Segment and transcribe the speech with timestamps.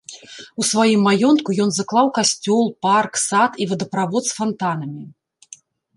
[0.61, 5.03] У сваім маёнтку ён заклаў касцёл, парк, сад і водаправод з фантанамі.